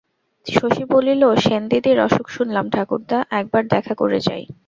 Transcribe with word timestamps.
শশী 0.47 0.83
বলিল, 0.85 1.23
সেনদিদির 1.37 1.97
অসুখ 1.99 2.25
শুনলাম 2.27 2.65
ঠাকুরদা, 2.69 3.17
একবার 3.31 3.63
দেখা 3.67 3.93
করে 3.95 4.19
যাই। 4.19 4.43